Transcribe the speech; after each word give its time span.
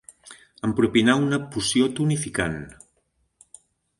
Em 0.67 0.71
propinà 0.79 1.15
una 1.25 1.39
poció 1.57 1.91
tonificant. 1.99 2.57